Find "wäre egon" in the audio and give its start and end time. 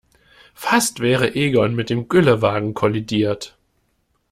0.99-1.75